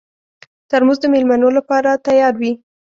ترموز 0.69 0.97
د 1.01 1.05
مېلمنو 1.13 1.49
لپاره 1.57 2.01
تیار 2.05 2.33
وي. 2.41 2.51